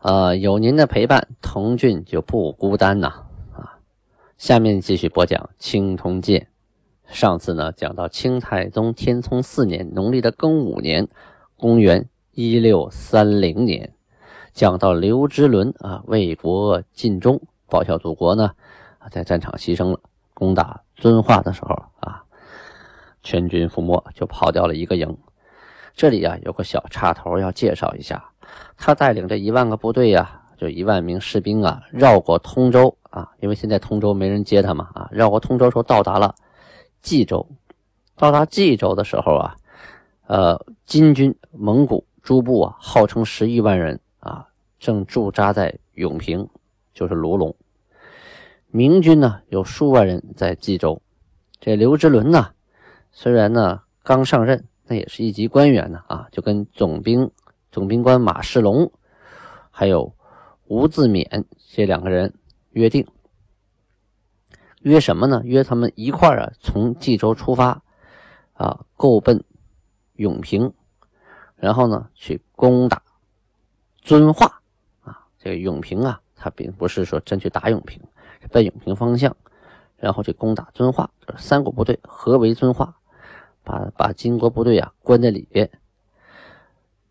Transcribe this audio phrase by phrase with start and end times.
[0.00, 3.06] 呃，有您的陪伴，童俊就不孤单呐！
[3.52, 3.80] 啊，
[4.36, 6.40] 下面继续播讲《青铜剑》。
[7.12, 11.08] 上次呢，讲到清太宗天聪四年农历的庚午年，
[11.56, 13.92] 公元一六三零年，
[14.52, 18.52] 讲到刘之伦啊为国尽忠，报效祖国呢，
[19.10, 19.98] 在战场牺牲了。
[20.32, 22.22] 攻打遵化的时候啊，
[23.24, 25.18] 全军覆没，就跑掉了一个营。
[25.92, 28.30] 这里啊有个小插头要介绍一下。
[28.76, 36.34] 他带领这一万个部队呀，就一万名士兵啊，绕过通州啊，因为现在通州没人接他嘛啊，绕过通州时候到达了
[37.02, 37.46] 冀州。
[38.16, 39.56] 到达冀州的时候啊，
[40.26, 44.46] 呃，金军蒙古诸部啊，号称十一万人啊，
[44.78, 46.48] 正驻扎在永平，
[46.92, 47.54] 就是卢龙。
[48.70, 51.00] 明军呢有数万人在冀州。
[51.60, 52.50] 这刘之伦呢，
[53.12, 57.30] 虽然呢刚上任，那也是一级官员呢啊，就跟总兵。
[57.70, 58.90] 总兵官马世龙，
[59.70, 60.14] 还有
[60.66, 62.34] 吴自勉这两个人
[62.70, 63.06] 约定，
[64.80, 65.42] 约什么呢？
[65.44, 67.82] 约他们一块儿啊，从冀州出发，
[68.54, 69.44] 啊，够奔
[70.14, 70.72] 永平，
[71.56, 73.02] 然后呢，去攻打
[74.00, 74.62] 遵化。
[75.02, 78.02] 啊，这个永平啊，他并不是说真去打永平，
[78.50, 79.36] 奔永平方向，
[79.96, 81.10] 然后去攻打遵化。
[81.26, 82.96] 就是三股部队合围遵化，
[83.62, 85.70] 把把金国部队啊关在里边。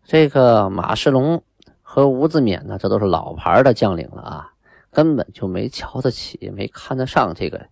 [0.08, 1.42] 这个马世龙
[1.82, 4.52] 和吴自勉呢，这都是老牌的将领了啊，
[4.90, 7.66] 根本就没瞧得起、没看得上这个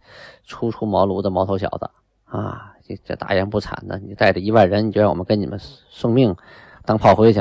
[0.44, 1.88] 初出茅庐的毛头小子
[2.26, 2.74] 啊！
[2.86, 5.58] 这这大言不惭的，你带着一万人，你就让我们跟你们
[5.88, 6.36] 送命
[6.84, 7.40] 当炮灰去？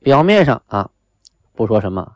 [0.00, 0.90] 表面上啊，
[1.54, 2.12] 不说什么，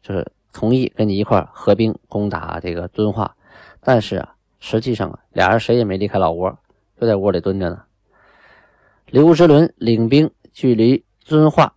[0.00, 3.36] 就是同意跟你一块合兵攻打这个敦化，
[3.82, 6.58] 但是啊，实际上啊，俩人谁也没离开老窝，
[6.98, 7.82] 就在窝里蹲着呢。
[9.04, 11.04] 刘之伦领兵距离。
[11.24, 11.72] 遵化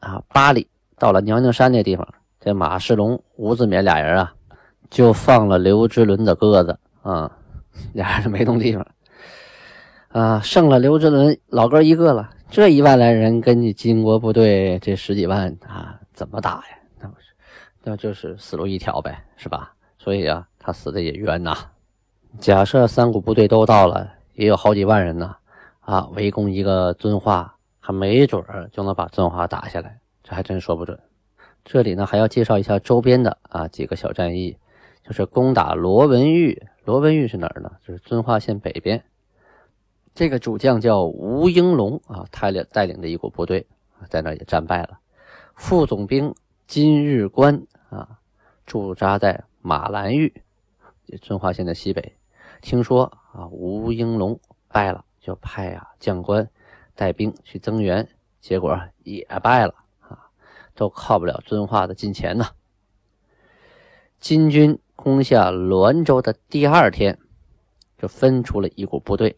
[0.00, 0.66] 啊，八里
[0.98, 2.06] 到了娘娘山那地方，
[2.40, 4.32] 这马世龙、吴自勉俩人啊，
[4.90, 7.30] 就放了刘之伦的鸽子啊，
[7.92, 8.86] 俩人就没动地方
[10.08, 12.30] 啊，剩了刘之伦老哥一个了。
[12.50, 16.78] 这一万来人跟你金国部队这十几万啊，怎么打呀？
[16.98, 17.26] 那不是，
[17.82, 19.74] 那就是死路一条呗，是吧？
[19.98, 21.54] 所以啊，他死的也冤呐。
[22.38, 25.34] 假设三股部队都到了，也有好几万人呢
[25.80, 27.54] 啊，围攻一个遵化。
[27.88, 31.00] 他没准儿就能把遵化打下来，这还真说不准。
[31.64, 34.58] 这里呢还要介绍一下周边的啊几个小战役，
[35.02, 36.62] 就是攻打罗文峪。
[36.84, 37.72] 罗文峪是哪儿呢？
[37.82, 39.02] 就是遵化县北边。
[40.14, 43.66] 这个主将叫吴英龙啊，他领带领的一股部队
[44.10, 44.98] 在那也战败了。
[45.54, 46.34] 副总兵
[46.66, 48.18] 金日官啊，
[48.66, 50.30] 驻扎在马兰峪，
[51.22, 52.18] 遵化县的西北。
[52.60, 54.38] 听说啊吴英龙
[54.68, 56.46] 败了，就派啊将官。
[56.98, 58.08] 带兵去增援，
[58.40, 60.30] 结果也败了啊！
[60.74, 62.50] 都靠不了遵化的近前呐。
[64.18, 67.16] 金军攻下滦州的第二天，
[67.96, 69.36] 就分出了一股部队，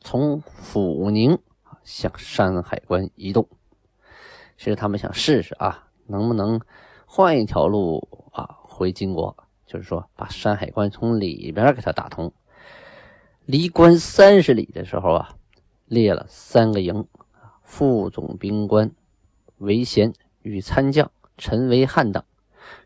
[0.00, 1.36] 从阜宁
[1.82, 3.48] 向山海关移动。
[4.56, 6.60] 其实他们想试试啊，能不能
[7.04, 9.36] 换一条路啊回金国？
[9.66, 12.32] 就是说，把山海关从里边给它打通。
[13.44, 15.34] 离关三十里的时候啊。
[15.90, 17.04] 列了三个营，
[17.64, 18.92] 副总兵官
[19.58, 20.12] 韦贤
[20.42, 22.22] 与参将陈维汉等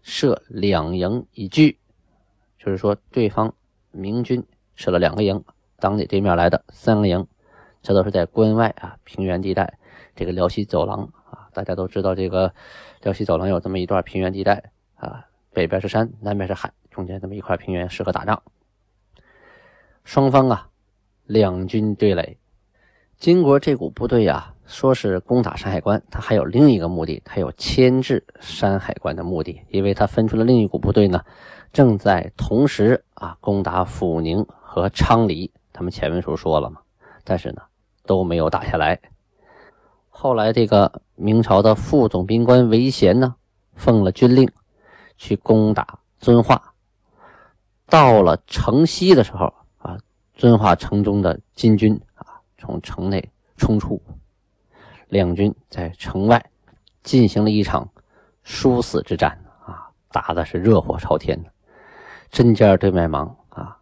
[0.00, 1.78] 设两营以拒，
[2.58, 3.54] 就是说对方
[3.90, 4.42] 明军
[4.74, 5.44] 设了两个营，
[5.76, 7.26] 挡你对面来的三个营，
[7.82, 9.78] 这都是在关外啊平原地带，
[10.16, 12.54] 这个辽西走廊啊，大家都知道这个
[13.02, 18.42] 辽西走廊有这么一段平原地带啊，北边是山，南边是海，中间这么一块平原适合打仗。
[20.04, 20.70] 双方啊
[21.26, 22.38] 两军对垒。
[23.18, 31.22] 金国这股部队呀，说是攻打山海关，他还有另一个目的，他有牵制山海关的目的，因为他分出了另一股部队呢，
[31.72, 35.50] 正在同时啊攻打阜宁和昌黎。
[35.72, 36.80] 他们前面时候说了嘛，
[37.24, 37.62] 但是呢
[38.04, 39.00] 都没有打下来。
[40.10, 43.36] 后来这个明朝的副总兵官韦贤呢，
[43.74, 44.50] 奉了军令
[45.16, 46.74] 去攻打遵化，
[47.86, 49.98] 到了城西的时候啊，
[50.34, 51.98] 遵化城中的金军。
[52.58, 54.00] 从城内冲出，
[55.08, 56.44] 两军在城外
[57.02, 57.88] 进行了一场
[58.42, 61.50] 殊死之战啊打的是热火朝天的，
[62.30, 63.76] 针尖对麦芒啊。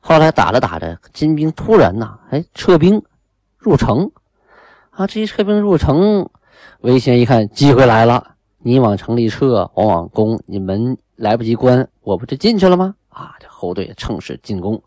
[0.00, 3.02] 后来打着打着，金兵突然呐，哎，撤兵
[3.58, 4.10] 入城
[4.90, 5.06] 啊！
[5.06, 6.28] 这一撤兵入城，
[6.80, 12.94] 魏贤一看机会来了，你往城里撤，我往攻，你门来不及关，我不就进去了吗？
[13.10, 14.82] 啊，这后队乘势进攻，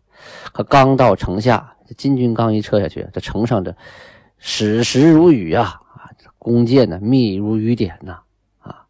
[0.52, 3.76] 可刚到城下，金军刚一撤下去，这城上的
[4.38, 8.20] 矢石如雨啊，啊，弓箭呢密如雨点呐，
[8.60, 8.86] 啊，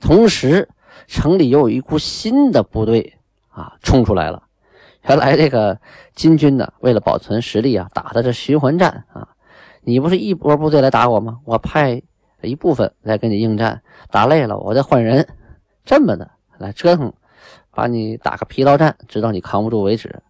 [0.00, 0.68] 同时
[1.06, 3.18] 城里又有一股新的部队
[3.48, 4.42] 啊冲出来了。
[5.08, 5.78] 原来这个
[6.14, 9.28] 金军呢，为了保存实力啊，打的这循环战啊，
[9.82, 11.38] 你不是一波部队来打我吗？
[11.44, 12.02] 我派
[12.42, 15.26] 一部分来跟你应战，打累了我再换人，
[15.84, 17.12] 这么的来折腾，
[17.70, 20.22] 把你打个疲劳战，直到你扛不住为止。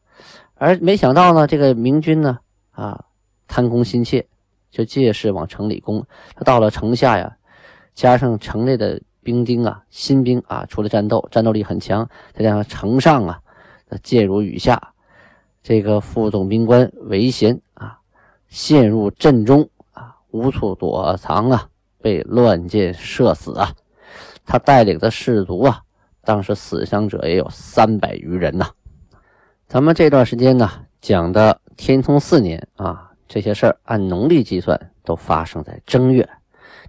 [0.58, 2.38] 而没想到呢，这个明军呢，
[2.72, 3.04] 啊，
[3.46, 4.26] 贪功心切，
[4.70, 6.04] 就借势往城里攻。
[6.34, 7.36] 他到了城下呀，
[7.94, 13.40] 加上城内的兵丁啊，新兵啊，除了战斗，战斗力很强，再加上城上啊。
[14.02, 14.94] 箭如雨下，
[15.62, 18.00] 这个副总兵官韦贤啊，
[18.48, 21.68] 陷入阵中啊，无处躲藏啊，
[22.00, 23.72] 被乱箭射死啊。
[24.44, 25.82] 他带领的士卒啊，
[26.24, 28.70] 当时死伤者也有三百余人呐。
[29.68, 30.70] 咱们这段时间呢，
[31.00, 36.28] 讲的天聪四年啊，这些事儿按农历计算都发生在正月。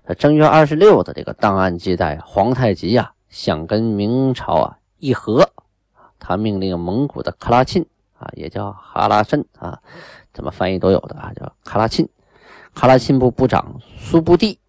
[0.06, 5.50] 那正月二十六的这个档案记载，皇太极呀，想跟明朝啊议和。
[6.20, 7.84] 他命令蒙古的克拉沁
[8.20, 9.82] 啊，也叫哈拉申啊，
[10.32, 12.08] 怎么翻译都有的啊，叫卡拉沁。
[12.76, 14.60] 卡拉沁部部长苏布地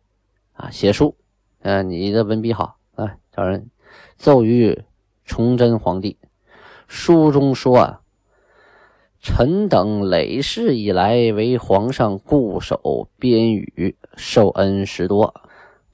[0.54, 1.14] 啊，写书，
[1.61, 3.69] 嗯，你的文笔好啊，叫人
[4.16, 4.82] 奏于
[5.26, 6.16] 崇祯皇帝。
[6.88, 8.00] 书中说啊，
[9.20, 15.35] 臣等累世以来为皇上固守边宇，受恩时多。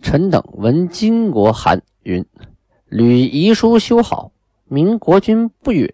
[0.00, 2.24] 臣等闻金国函云：
[2.86, 4.30] 吕遗书修好。
[4.66, 5.88] 明国君不允，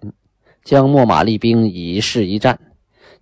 [0.63, 2.59] 将秣马厉兵以示一战。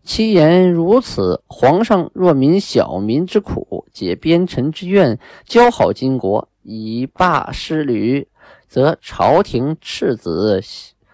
[0.03, 8.29] 其言如此，皇上若民小民之苦，解边臣之怨，交好金国，以罢失吕，
[8.69, 10.61] 则朝廷赤子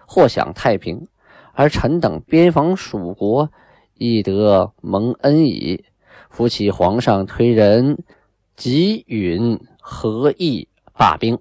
[0.05, 1.07] 或享太平，
[1.53, 3.49] 而臣等边防蜀国，
[3.95, 5.85] 亦得蒙恩矣。
[6.29, 8.03] 夫其皇上推人，
[8.55, 11.39] 即允何意罢兵？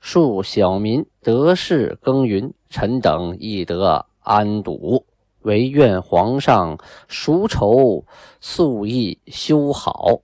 [0.00, 5.04] 庶小民得势耕耘，臣等亦得安堵。
[5.42, 8.04] 唯愿皇上赎仇，
[8.40, 10.20] 速意修好。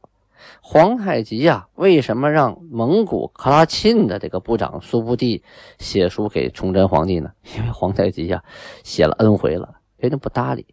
[0.65, 5.43] 皇太极呀，为什么让蒙古克拉沁的这个部长苏布地
[5.79, 7.33] 写书给崇祯皇帝呢？
[7.57, 8.43] 因为皇太极呀，
[8.85, 10.65] 写了 n 回了，人家不搭理，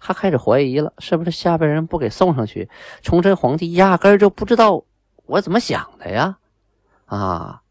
[0.00, 2.68] 他开始怀疑了，是不是下边人不给送上去？
[3.02, 4.84] 崇祯皇帝压根就不知道
[5.26, 6.38] 我怎么想的呀？
[7.06, 7.62] 啊！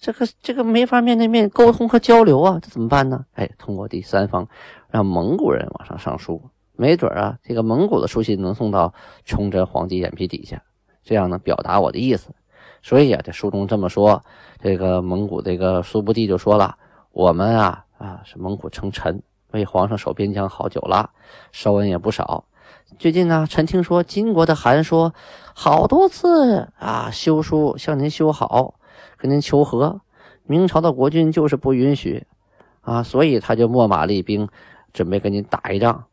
[0.00, 3.26] 这个这个没法面对面沟通和交流啊，这怎么办呢？
[3.34, 4.48] 哎，通过第三方，
[4.90, 6.40] 让蒙古人往上上书，
[6.74, 8.94] 没准啊，这个蒙古的书信能送到
[9.24, 10.62] 崇祯皇帝眼皮底下，
[11.02, 12.30] 这样呢表达我的意思。
[12.82, 14.24] 所以啊，这书中这么说，
[14.60, 16.76] 这个蒙古这个苏布地就说了
[17.12, 21.10] ：“我们啊啊是蒙古称臣，为皇上守边疆好久了，
[21.52, 22.44] 收恩也不少。
[22.98, 25.12] 最近呢，臣听说金国的韩说，
[25.54, 28.74] 好多次啊修书向您修好。”
[29.16, 30.00] 跟您求和，
[30.44, 32.24] 明朝的国君就是不允许
[32.82, 34.48] 啊，所以他就秣马厉兵，
[34.92, 36.04] 准备跟您打一仗。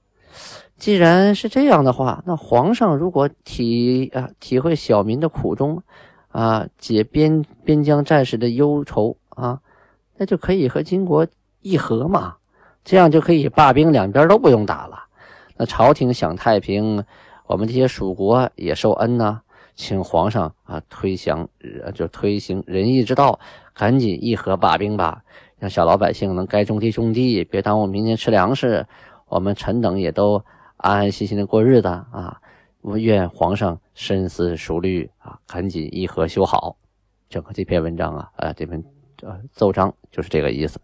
[0.78, 5.82] 既然是这样的话，那皇上如果体啊体会小民的苦衷
[6.30, 9.62] 啊，解边边疆战士的忧愁啊，
[10.18, 11.26] 那就可以和金国
[11.62, 12.36] 议和嘛，
[12.84, 15.06] 这样就可以罢兵，两边都不用打了。
[15.56, 17.04] 那朝廷享太平，
[17.48, 19.42] 我们这些蜀国也受恩呢。
[19.76, 21.48] 请皇上啊推行，
[21.94, 23.40] 就推行仁义之道，
[23.74, 25.22] 赶紧议和罢兵吧，
[25.58, 28.86] 让小老百姓能该种地种地，别耽误明年吃粮食。
[29.28, 30.42] 我们臣等也都
[30.78, 32.40] 安安心心的过日子啊！
[32.82, 36.78] 我愿皇上深思熟虑啊，赶紧议和修好。
[37.30, 38.84] 整个这篇文章啊，呃，这篇
[39.24, 40.80] 呃奏章就是这个意思。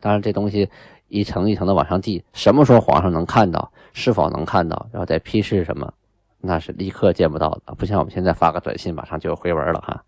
[0.00, 0.70] 当然，这东西
[1.08, 3.70] 一层一层的往上递，什么时候皇上能看到？
[3.92, 4.88] 是否能看到？
[4.90, 5.92] 然后再批示什么？
[6.40, 10.04] 那是立刻见不到的，不像我们现在发个短信，马上就有回文了哈。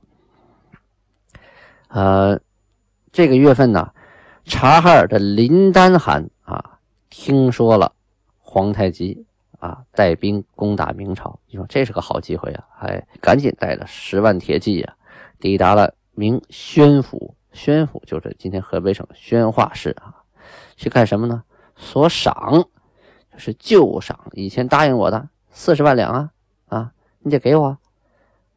[1.88, 2.40] 呃，
[3.12, 3.92] 这个月份呢，
[4.44, 6.78] 察哈尔的林丹汗啊，
[7.10, 7.92] 听说了
[8.48, 9.26] 皇太极
[9.58, 14.94] 啊带兵攻打明朝，你说这是个好机会啊，哎，赶紧带着十万铁骑啊，
[15.40, 17.34] 抵达了明宣府。
[17.52, 20.14] 宣府就是今天河北省宣化市啊，
[20.76, 21.42] 去干什么呢？
[21.74, 22.64] 索赏，
[23.32, 25.28] 就是旧赏，以前答应我的。
[25.50, 26.30] 四十万两啊
[26.68, 26.92] 啊！
[27.20, 27.78] 你得给我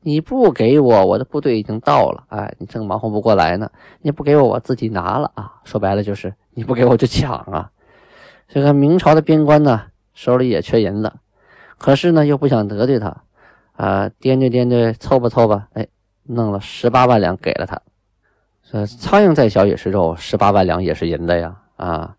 [0.01, 3.71] 你不给我，我的部队已经到了，哎，你正忙活不过来呢。
[4.01, 5.61] 你不给我，我自己拿了啊。
[5.63, 7.71] 说白了就是你不给我就抢啊。
[8.51, 9.83] 这个明朝的边关呢，
[10.15, 11.13] 手里也缺银子，
[11.77, 13.15] 可是呢又不想得罪他，
[13.73, 15.87] 啊，掂着掂着凑吧凑吧，哎，
[16.23, 17.79] 弄了十八万两给了他。
[18.63, 22.15] 这苍蝇再小也是肉，十八万两也是银子呀，啊，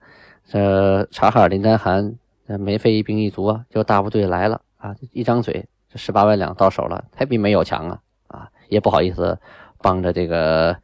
[0.46, 2.14] 这察哈尔、林丹汗
[2.46, 5.68] 没费一兵一卒啊，就大部队来了啊，一张嘴。
[5.92, 9.36] 这十八万两到手了，他比没有强啊啊，也不好意思
[9.78, 10.76] 帮着这个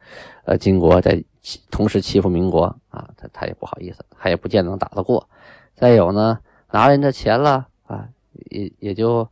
[0.43, 1.23] 呃金国在
[1.71, 3.09] 同时欺负民国啊，
[3.39, 5.29] 他也不好意思，他也不见得能打得过。
[5.75, 6.39] 再有呢，
[6.71, 8.09] 拿人家钱了啊，
[8.49, 9.29] 也也就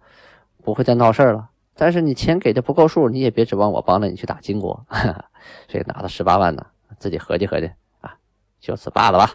[0.63, 1.49] 不会再闹事了。
[1.73, 4.85] 但是你钱给的不够数，你也别指望我帮着你去打金国。
[5.67, 6.67] 所以拿了十八万呢，
[6.99, 7.71] 自己合计合计
[8.01, 8.15] 啊，
[8.59, 9.31] 就此罢了吧。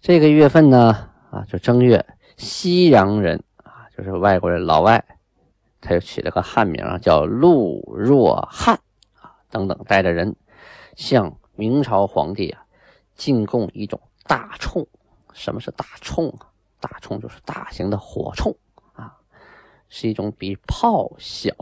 [0.00, 5.04] 这个月份呢啊，就正月，西洋人啊，就是外国人老外。
[5.80, 8.78] 他又起了个汉名叫陆若汉
[9.20, 10.34] 啊，等等，带着人
[10.96, 12.62] 向明朝皇帝啊
[13.18, 14.86] 进贡一种大铳。
[15.34, 16.48] 什么是大铳啊？
[16.80, 18.56] 大铳就是大型的火铳
[18.94, 19.18] 啊，
[19.90, 21.52] 是一种比炮小、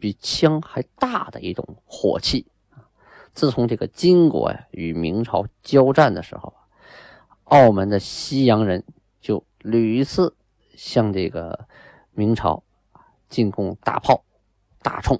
[0.00, 2.44] 比枪还大的一种火器。
[3.32, 6.52] 自从这个金国呀与明朝交战的时候，
[7.44, 8.82] 澳门的西洋人
[9.20, 10.34] 就屡次
[10.74, 11.68] 向这个
[12.10, 12.64] 明朝。
[13.30, 14.22] 进贡大炮、
[14.80, 15.18] 大铳，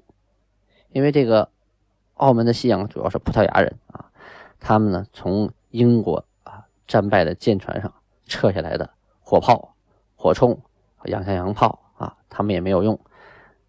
[0.93, 1.51] 因为这个
[2.13, 4.13] 澳门的西洋主要是葡萄牙人啊，
[4.61, 7.93] 他们呢从英国啊战败的舰船上
[8.27, 8.89] 撤下来的
[9.21, 9.75] 火炮、
[10.15, 10.57] 火铳、
[11.07, 12.97] 洋枪洋炮啊，他们也没有用，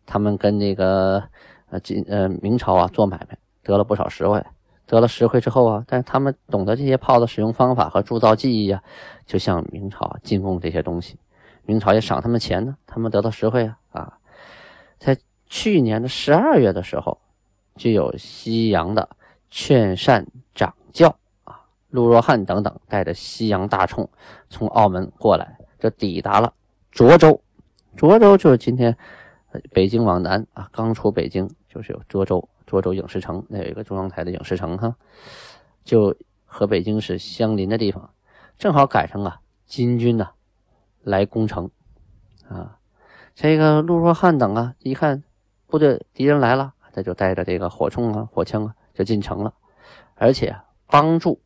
[0.05, 1.23] 他们跟那个
[1.71, 4.43] 呃金呃明朝啊做买卖得了不少实惠，
[4.85, 8.83] 得了实惠之后啊，但是他们懂得这些炮的使用方法和铸造技艺啊，
[9.25, 11.17] 就向明朝进贡这些东西，
[11.63, 14.19] 明朝也赏他们钱呢，他们得到实惠啊。
[14.99, 17.17] 在去年的十二月的时候，
[17.75, 19.09] 就有西洋的
[19.49, 20.27] 劝善，
[21.95, 24.05] 陆若汉等等带着西洋大铳
[24.49, 26.53] 从澳门过来，就抵达了
[26.91, 27.41] 涿州。
[27.95, 28.97] 涿州就是今天
[29.71, 34.93] 北京往南啊，刚出北京就是有涿州，涿州影视城，那有一个中央台的影视城哈，
[35.85, 38.09] 就和北京市相邻的地方，
[38.57, 40.27] 正好赶上啊金军呢
[41.01, 41.71] 来攻城
[42.49, 42.77] 啊。
[43.33, 45.23] 这个陆若汉等啊，一看
[45.67, 49.53] 部队敌人来了，他就带着这个火铳啊、火枪啊，就进城了，
[50.15, 50.53] 而且
[50.87, 51.39] 帮助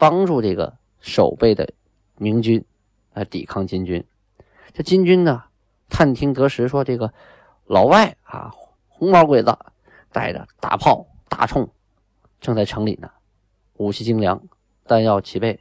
[0.00, 1.74] 帮助这个守备的
[2.16, 2.64] 明军
[3.12, 4.02] 来抵抗金军。
[4.72, 5.44] 这金军呢，
[5.90, 7.12] 探听得实说，这个
[7.66, 8.50] 老外啊，
[8.88, 9.54] 红毛鬼子
[10.10, 11.68] 带着大炮、大冲，
[12.40, 13.10] 正在城里呢，
[13.74, 14.42] 武器精良，
[14.86, 15.60] 弹药齐备。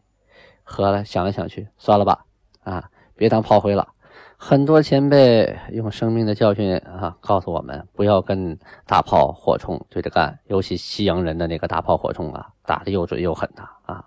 [0.64, 2.24] 合了想来想去，算了吧，
[2.64, 3.90] 啊，别当炮灰了。
[4.38, 14.06] 很多前辈用生命的教训啊，告诉我们不要跟大炮火铳对着干，尤其西洋人的那个大炮火铳啊，打的又准又狠呐啊！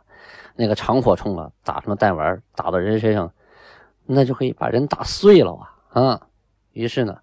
[0.57, 3.33] 那个长火铳啊，打什么弹丸，打到人身上，
[4.07, 6.27] 那就可以把人打碎了啊啊！
[6.73, 7.19] 于是呢，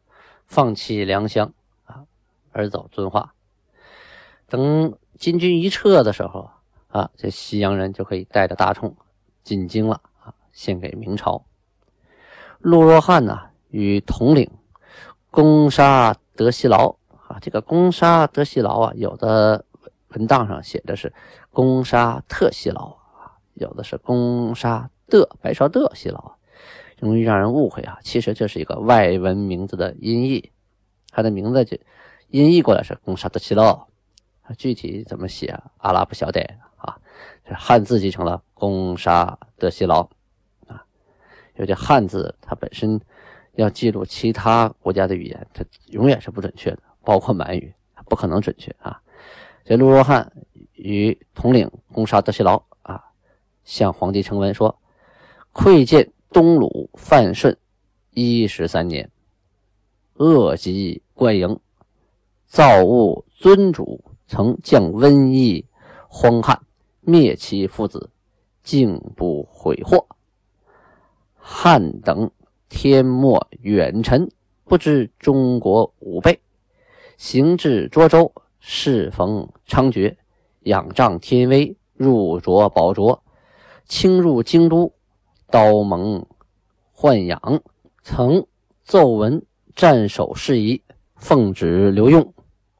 [0.46, 1.54] 放弃良乡
[1.86, 2.04] 啊，
[2.52, 3.34] 而走遵化。
[4.48, 6.50] 等金军一撤的时候
[6.88, 8.94] 啊，这西洋人就可以带着大铳
[9.44, 11.46] 进京了啊，献给明朝。
[12.60, 14.50] 陆若汉呢，与统领
[15.32, 16.96] 攻杀德西劳
[17.28, 19.64] 啊，这个攻杀德西劳啊，有的
[20.10, 21.14] 文档上写的是
[21.52, 22.98] 攻杀特西劳，
[23.60, 26.34] 有的是攻杀的白少的西劳，
[27.00, 28.00] 容易让人误会啊。
[28.02, 30.52] 其实这是一个外文名字的音译，
[31.12, 31.78] 它的名字就
[32.30, 33.88] 音译过来是攻杀的西劳，
[34.58, 36.42] 具体怎么写阿拉不晓得
[36.78, 36.98] 啊，
[37.46, 40.10] 这汉字继承了攻杀的西劳。
[41.56, 43.02] 有些汉字，它本身
[43.56, 49.02] 要记录其他国家的语言，它永远是不准确的，包括满语，它不可能准确啊。
[49.66, 50.32] 这陆若汉
[50.74, 52.64] 与统领攻杀德西劳，
[53.70, 54.80] 向皇帝呈文说：
[55.54, 57.56] 窥见东鲁范顺
[58.10, 59.12] 一十三年，
[60.16, 61.60] 恶疾冠营，
[62.48, 65.68] 造物尊主曾降瘟疫
[66.08, 66.60] 荒旱，
[67.02, 68.10] 灭其父子，
[68.64, 70.08] 竟不悔祸。
[71.36, 72.32] 汉等
[72.70, 74.32] 天末远臣，
[74.64, 76.42] 不知中国武备，
[77.18, 80.16] 行至涿州，适逢猖獗，
[80.62, 83.20] 仰仗天威，入涿保涿，
[83.90, 84.94] 侵入京都，
[85.50, 86.24] 刀盟
[86.96, 87.62] 豢养，
[88.04, 88.46] 曾
[88.84, 89.44] 奏闻
[89.76, 90.84] 战守事宜，
[91.16, 92.32] 奉旨留用，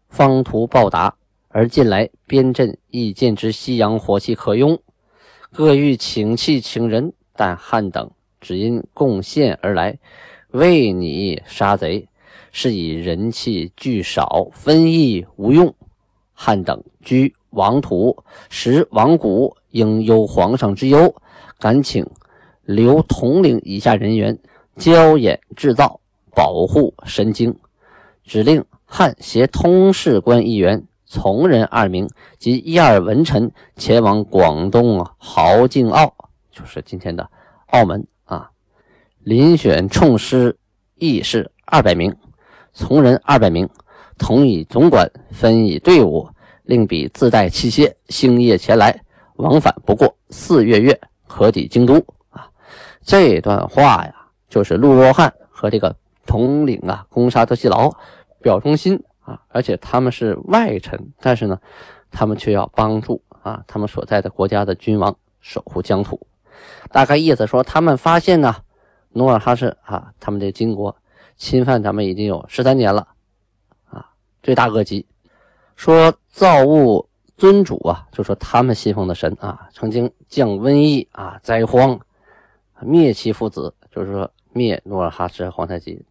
[0.08, 4.80] 方图报答，而近来边镇亦见之西洋火器可用，
[5.52, 8.12] 各欲请器请人，但汉等。
[8.40, 9.98] 只因贡献而来，
[10.52, 12.08] 为你杀贼，
[12.52, 15.74] 是以人气聚少，分役无用。
[16.34, 18.16] 汉等居王土，
[18.50, 21.16] 食王谷，应忧皇上之忧，
[21.60, 22.06] 敢请
[22.64, 24.38] 留统领以下人员，
[24.76, 26.00] 教演制造，
[26.36, 27.56] 保护神经。
[28.24, 32.08] 指令汉携通事官一员，从人二名
[32.38, 36.14] 及一二文臣前往广东豪敬澳，
[36.52, 37.28] 就是今天的
[37.68, 38.52] 澳门啊。
[39.26, 40.56] 遴选冲师
[40.96, 42.16] 义士二百名，
[42.74, 43.68] 从人二百名，
[44.18, 46.30] 统以总管，分以队伍，
[46.64, 49.02] 令彼自带器械，星夜前来，
[49.40, 51.96] 往返不过四月月，可抵京都
[52.30, 52.50] 啊。
[53.02, 54.14] 这段话呀，
[54.48, 57.92] 就是陆若汉和这个统领啊，攻杀德西劳。
[58.42, 61.60] 表忠心啊，而且他们是外臣，但是呢，
[62.10, 66.26] 他们却要帮助啊，他们所在的国家的君王守护疆土。
[66.90, 68.56] 大概意思说，他们发现呢，
[69.10, 70.96] 努尔哈赤啊，他们这金国
[71.36, 73.10] 侵犯咱们已经有十三年了
[73.90, 74.10] 啊，
[74.42, 75.06] 罪大恶极。
[75.76, 77.09] 说造物
[77.40, 81.98] 尊主啊，就说他们信奉的神啊，曾经降瘟疫啊，灾荒，
[82.82, 86.06] 灭其父子，就是说灭努尔哈赤皇太极。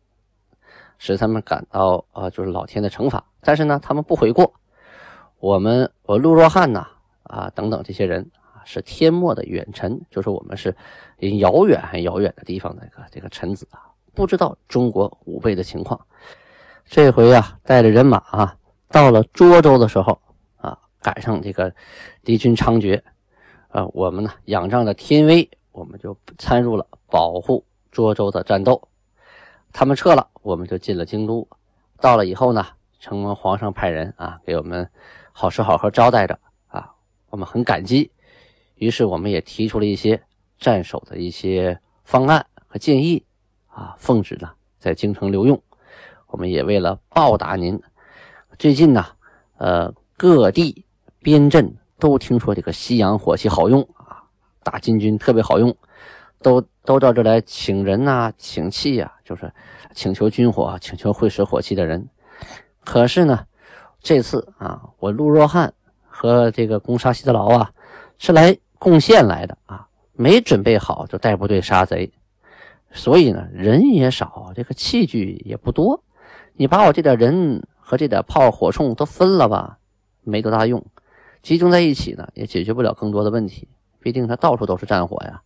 [0.96, 3.22] 使他们感到啊，就是老天的惩罚。
[3.40, 4.52] 但是呢，他们不悔过。
[5.38, 6.88] 我们，我陆若汉呐，
[7.22, 10.74] 啊等等这些人啊，是天漠的远臣，就是我们是
[11.38, 13.78] 遥远很遥远的地方的这个这个臣子啊，
[14.12, 16.00] 不知道中国武备的情况。
[16.84, 18.56] 这回啊，带着人马啊，
[18.88, 20.20] 到了涿州的时候，
[21.00, 21.74] 赶上这个
[22.24, 23.00] 敌军猖獗
[23.68, 28.88] 啊，我们呢仰仗着天威，我们就参入了保护涿州的战斗。
[29.72, 31.46] 他们撤了，我们就进了京都。
[32.00, 32.66] 到了以后呢，
[32.98, 34.88] 承蒙皇上派人啊，给我们
[35.32, 36.38] 好吃好喝招待着
[36.68, 36.92] 啊，
[37.30, 38.10] 我们很感激。
[38.76, 40.22] 于是我们也提出了一些
[40.58, 43.24] 战守的一些方案和建议
[43.66, 45.60] 啊，奉旨呢在京城留用。
[46.28, 47.80] 我们也为了报答您，
[48.58, 49.04] 最近呢，
[49.56, 50.84] 呃，各地
[51.20, 54.22] 边镇都听说这个西洋火器好用啊，
[54.62, 55.76] 打金军特别好用。
[56.40, 59.52] 都都到这来请人呐，请器呀，就是
[59.92, 62.08] 请求军火，请求会使火器的人。
[62.84, 63.44] 可是呢，
[64.00, 65.74] 这次啊，我陆若汉
[66.06, 67.72] 和这个攻杀西特劳啊，
[68.18, 72.12] 是来贡献来的啊，没准备好就带部队杀贼，
[72.92, 76.04] 所以呢，人也少，这个器具也不多。
[76.52, 79.78] 你把我这点人和这点炮火铳都分了吧，
[80.22, 80.86] 没多大用。
[81.42, 83.68] 集中在一起呢，也解决不了更多的问题。
[84.00, 85.42] 毕竟它到处都是战火呀。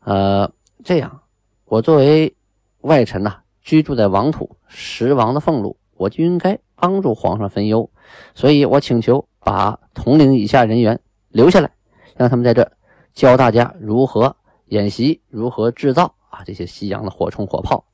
[0.00, 0.50] 呃，
[0.84, 1.20] 这样，
[1.64, 2.34] 我作为
[2.80, 7.88] 外臣呐，居住在王土，食王的俸禄，我就应该帮助皇上分忧，
[8.34, 11.70] 所以我请求把统领以下人员留下来，
[12.16, 12.70] 让他们在这
[13.12, 14.34] 教大家如何
[14.66, 17.84] 演习，如何制造啊这些西洋的火铳火炮，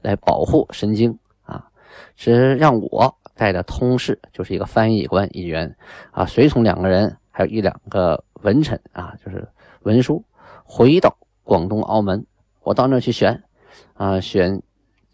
[0.00, 1.68] 来保护神经啊，
[2.16, 5.74] 是让我带着通事，就是一个翻译官一员
[6.10, 9.48] 啊，随从两个人，还有一两个文臣啊，就是
[9.84, 10.22] 文书，
[10.62, 11.16] 回到。
[11.42, 12.24] 广东、澳门，
[12.62, 13.42] 我到那去选，
[13.94, 14.62] 啊，选，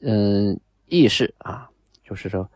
[0.02, 1.70] 嗯，义士啊，
[2.04, 2.46] 就是说，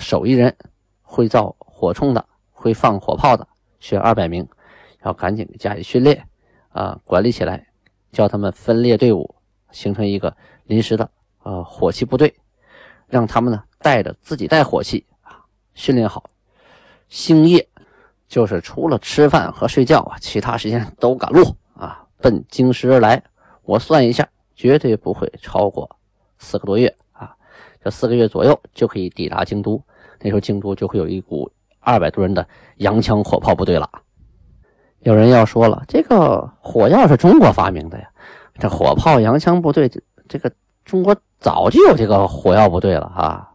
[0.00, 0.56] 手艺人，
[1.02, 3.46] 会造火铳的，会放火炮的，
[3.78, 4.48] 选二百名，
[5.04, 6.26] 要赶紧加以训练，
[6.70, 7.64] 啊，管理起来，
[8.10, 9.32] 叫他们分列队伍，
[9.70, 11.08] 形成一个临时的
[11.44, 12.34] 呃火器部队，
[13.06, 15.40] 让他们呢带着自己带火器啊，
[15.74, 16.24] 训练好，
[17.08, 17.66] 星夜，
[18.28, 22.04] 就是除了吃饭和睡觉啊，其他时间都赶路啊。
[22.18, 23.22] 奔京师而来，
[23.62, 25.88] 我算一下，绝对不会超过
[26.38, 27.34] 四个多月啊！
[27.82, 29.82] 这四个月左右就可以抵达京都，
[30.20, 33.88] 那时候京都就会有一股二百多人的洋枪火炮部队了。
[34.98, 38.06] 有人要说了，这个火药是中国发明的呀，
[38.58, 40.52] 这火炮、洋枪部队，这这个
[40.84, 43.49] 中国早就有这个火药部队了啊！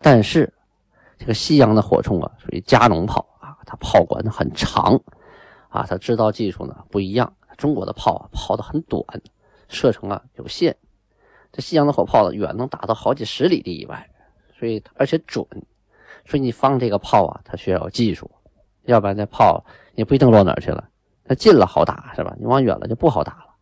[0.00, 0.52] 但是
[1.18, 5.00] 这个西洋的火铳啊，属于加农炮啊，它炮管很长
[5.68, 7.32] 啊，它制造技术呢不一样。
[7.56, 9.04] 中国的炮啊，炮的很短，
[9.68, 10.76] 射程啊有限。
[11.50, 14.08] 这西洋的火炮呢，远能打到好几十里地以外，
[14.56, 15.44] 所以而且准。
[16.24, 18.30] 所以你放这个炮啊，它需要有技术，
[18.84, 20.88] 要不然这炮也不一定落哪儿去了。
[21.24, 22.36] 它近了好打是吧？
[22.38, 23.54] 你往远了就不好打了。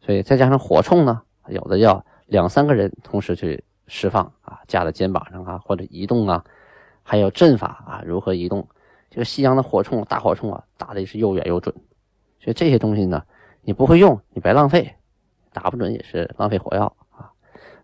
[0.00, 6.44] 所以再加上火铳呢，有的要两三个人同时去释放啊，架在肩膀上啊，或者移动啊，
[7.02, 8.66] 还有阵法啊，如何移动？
[9.10, 11.74] 这个西洋的火铳大火铳啊，打的是又远又准。
[12.40, 13.22] 所以这些东西呢，
[13.62, 14.94] 你不会用，你白浪费，
[15.52, 17.30] 打不准也是浪费火药啊，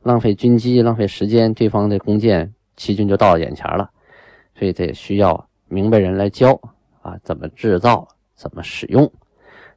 [0.03, 3.89] 浪费军机，浪费时间，对方的弓箭齐军就到了眼前了，
[4.55, 6.61] 所以这也需要明白人来教
[7.01, 9.11] 啊，怎么制造，怎么使用，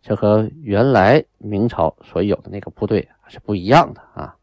[0.02, 4.36] 这和原来明朝所有的那个部队是不一样的啊。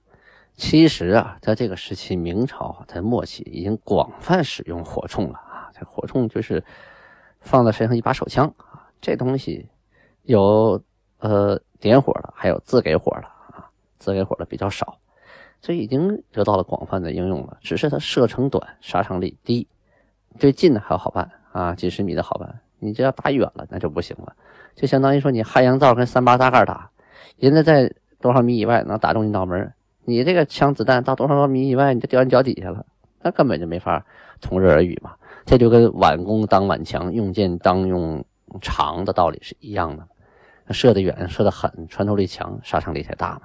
[0.61, 5.73] 其实啊，在这个时期，明朝在末期已经广泛使用火铳了啊。
[5.73, 6.63] 这火铳就是
[7.41, 9.67] 放在身上一把手枪啊，这东西
[10.25, 10.79] 有
[11.21, 14.99] 呃点火的，还有自给火的啊，自给火的比较少。
[15.63, 19.67] 这已经得到了广泛的应用了，只是它射程短，杀伤力低。
[20.39, 22.61] 对近的还好办啊，几十米的好办。
[22.81, 24.37] 你这要打远了，那就不行了。
[24.77, 26.91] 就相当于说，你汉阳造跟三八大盖打，
[27.39, 29.73] 人家在多少米以外能打中你脑门，
[30.11, 32.85] 你这个枪子弹到多少米以外，你就掉你脚底下了，
[33.23, 34.05] 那根本就没法
[34.41, 35.13] 同日而语嘛。
[35.47, 38.25] 这就跟挽弓当挽强，用箭当用
[38.61, 40.07] 长的道理是一样的。
[40.73, 43.43] 射得远，射得狠，穿透力强，杀伤力才大嘛。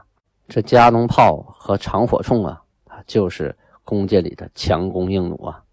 [0.47, 5.63] 这加农炮和长火铳啊，啊，就是弓箭里的强弓硬弩啊。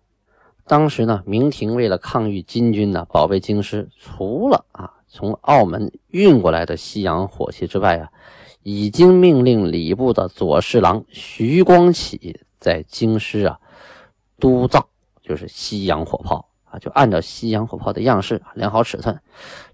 [0.66, 8.10] 当时呢，明廷为了抗御金军呢，保卫京师，除了啊从澳门运过来的西洋火器之外啊，
[8.62, 13.58] 已经命令礼部的左侍郎徐光启在京师啊
[14.38, 14.88] 督造，
[15.22, 19.20] 就是西洋火炮啊，就按照西洋火炮的样式量好尺寸。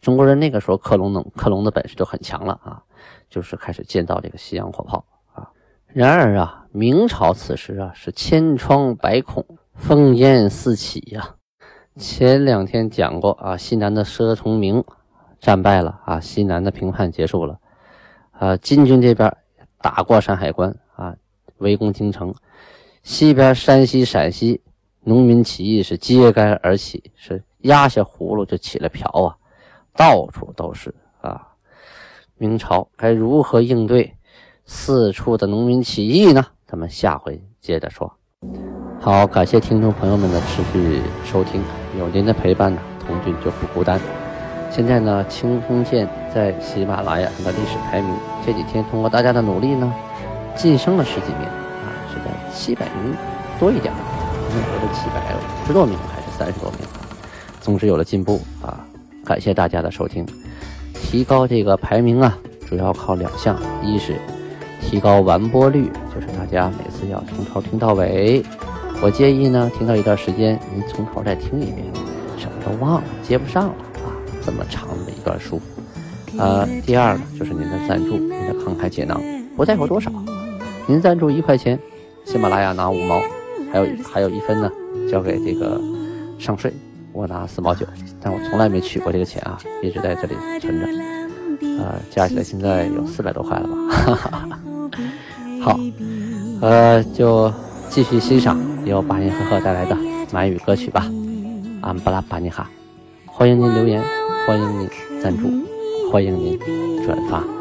[0.00, 2.82] 中国人那个时候克隆能克隆的本事就很强了啊。
[3.30, 5.50] 就是开始建造这个西洋火炮啊。
[5.86, 9.44] 然而啊，明朝此时啊是千疮百孔，
[9.78, 11.34] 烽烟四起呀。
[11.96, 14.82] 前两天讲过啊，西南的佘崇明
[15.38, 17.58] 战败了啊，西南的平叛结束了。
[18.38, 19.36] 啊，金军这边
[19.80, 21.14] 打过山海关啊，
[21.58, 22.32] 围攻京城。
[23.02, 24.60] 西边山西、陕西
[25.00, 29.36] 农民起义是揭竿而起，是压下葫芦就起了瓢啊，
[29.96, 31.48] 到处都是啊。
[32.36, 34.14] 明朝该如何应对
[34.64, 36.44] 四处的农民起义呢？
[36.66, 38.12] 咱们下回接着说。
[39.00, 41.62] 好，感谢听众朋友们的持续收听，
[41.98, 44.27] 有您的陪伴呢，童军就不孤单。
[44.70, 48.14] 现在呢，清风剑在喜马拉雅的历史排名，
[48.46, 49.92] 这几天通过大家的努力呢，
[50.54, 53.14] 晋升了十几名啊，是在七百名
[53.58, 53.92] 多一点，
[54.48, 56.80] 可能有的七百五十多名还是三十多名，
[57.60, 58.78] 总之有了进步啊，
[59.24, 60.24] 感谢大家的收听。
[60.94, 62.36] 提高这个排名啊，
[62.68, 64.16] 主要靠两项：一是
[64.80, 68.44] 提高完播率，就是大家每次要从头听到尾。
[69.00, 71.84] 我建议呢，听到一段时间，您从头再听一遍，
[72.36, 73.74] 什么都忘了，接不上了！
[74.48, 75.60] 这么长的一段书。
[76.38, 79.20] 呃，第二呢，就是您的赞助，您的慷慨解囊，
[79.54, 80.10] 不在乎多少，
[80.86, 81.78] 您赞助一块钱，
[82.24, 83.20] 喜马拉雅拿五毛，
[83.70, 84.70] 还有还有一分呢，
[85.10, 85.78] 交给这个
[86.38, 86.72] 上税。
[87.12, 87.84] 我拿四毛九，
[88.22, 90.86] 但我从来没取过这个钱啊，一直在这里存着，
[91.82, 93.74] 呃，加起来现在有四百多块了吧？
[93.90, 94.58] 哈哈哈
[95.60, 95.80] 好，
[96.62, 97.52] 呃，就
[97.90, 99.94] 继续欣赏由巴尼赫赫带来的
[100.32, 101.06] 满语歌曲吧，
[101.82, 102.70] 安布拉巴尼哈，
[103.38, 104.02] 欢迎您留言，
[104.48, 104.90] 欢迎您
[105.22, 105.46] 赞助，
[106.10, 106.58] 欢迎您
[107.06, 107.57] 转发。